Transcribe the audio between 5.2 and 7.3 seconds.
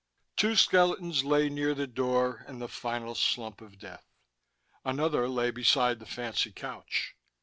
lay beside the fancy couch.